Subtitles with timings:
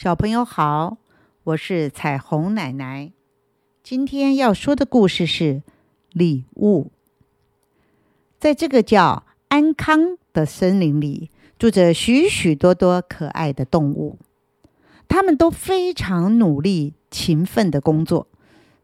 [0.00, 0.98] 小朋友好，
[1.42, 3.10] 我是彩虹奶奶。
[3.82, 5.64] 今天要说的故事是
[6.12, 6.92] 礼物。
[8.38, 14.20] 在这个叫安康的森林里，住着许许多多可爱的动物，
[15.08, 18.28] 它们都非常努力、勤奋的工作，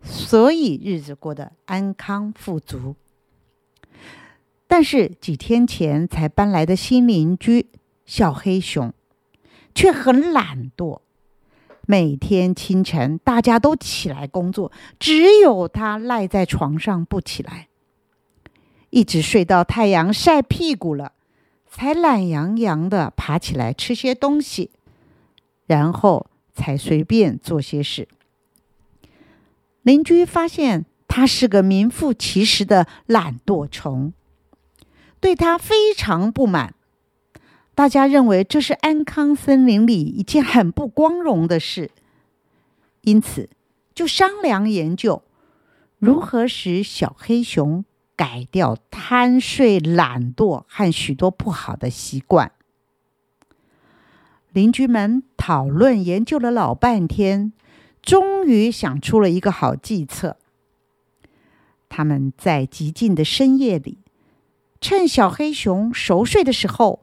[0.02, 2.96] 所以日子过得安康富足。
[4.66, 7.68] 但是几天前才搬来的新邻居
[8.04, 8.92] 小黑熊，
[9.76, 11.02] 却很懒惰。
[11.86, 17.68] 每天清晨，大家都起来工作，只有他赖在床上不起来，
[18.90, 21.12] 一直睡到太阳晒屁股了，
[21.66, 24.70] 才懒洋洋的爬起来吃些东西，
[25.66, 28.08] 然后才随便做些事。
[29.82, 34.12] 邻居发现他是个名副其实的懒惰虫，
[35.20, 36.74] 对他非常不满。
[37.74, 41.90] 大家认为这是安康森林里一件很不光荣的事，
[43.00, 43.50] 因此
[43.92, 45.22] 就商量研究
[45.98, 52.52] 如何使小黑熊改掉贪睡、懒惰和许多不好的习惯。
[54.52, 57.52] 邻居们讨论研究了老半天，
[58.00, 60.36] 终于想出了一个好计策。
[61.88, 63.98] 他们在寂静的深夜里，
[64.80, 67.00] 趁小黑熊熟睡的时候。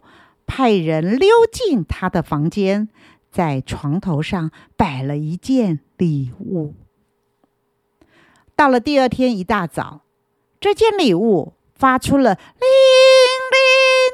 [0.53, 2.89] 派人溜进他的房间，
[3.31, 6.75] 在床头上摆了一件礼物。
[8.53, 10.01] 到了第二天一大早，
[10.59, 12.67] 这件礼物发出了“铃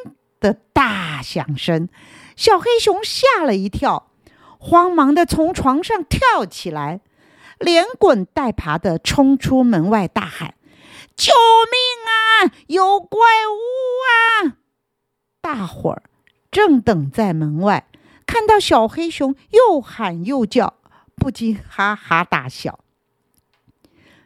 [0.06, 1.90] 铃”的大响声，
[2.36, 4.12] 小黑熊吓了一跳，
[4.60, 7.02] 慌忙的从床上跳起来，
[7.58, 10.54] 连滚带爬的冲出门外，大喊
[11.18, 12.54] ：“救命啊！
[12.68, 14.62] 有怪物啊！”
[15.42, 16.04] 大伙儿。
[16.52, 17.88] 正等在门外，
[18.26, 20.76] 看到小黑熊又喊又叫，
[21.16, 22.80] 不禁哈哈大笑。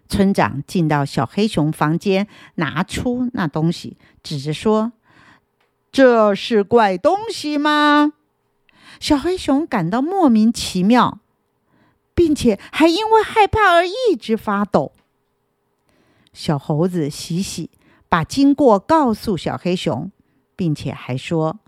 [0.08, 4.92] 村长进到小黑熊房间，拿出那东西，指着说
[5.92, 8.14] ：“这是怪东西吗？”
[9.00, 11.20] 小黑熊感到莫名其妙，
[12.14, 14.92] 并且还因为害怕而一直发抖。
[16.34, 17.70] 小猴子喜喜
[18.08, 20.12] 把经过告诉小黑熊，
[20.56, 21.60] 并且还说。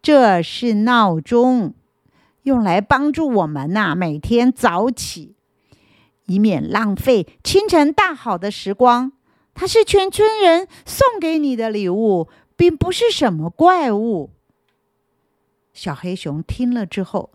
[0.00, 1.74] 这是闹钟，
[2.42, 5.34] 用来帮助我们呐每天早起，
[6.26, 9.12] 以免浪费清晨大好的时光。
[9.54, 14.30] 它是全村人送给你的礼物，并不是什么怪物。
[15.72, 17.30] 小黑熊听了之后，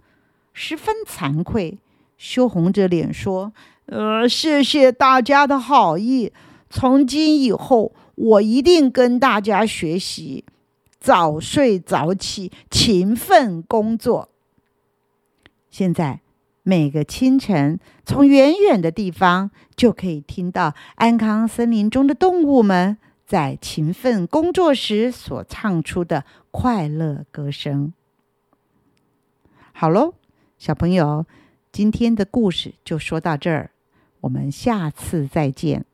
[0.53, 1.79] 十分惭愧，
[2.17, 3.51] 羞红着脸说
[3.87, 6.31] ：“呃，谢谢大家的好意，
[6.69, 10.45] 从今以后，我一定跟大家学习。”
[11.03, 14.29] 早睡早起，勤奋工作。
[15.69, 16.21] 现在
[16.61, 27.91] 每个清晨，从远远的地方就可以听到安康森林中的动物们在勤奋工作时所唱出的快乐歌声。
[29.73, 30.13] 好喽，
[30.57, 31.25] 小朋友，
[31.73, 33.71] 今天的故事就说到这儿，
[34.21, 35.85] 我们下次再见。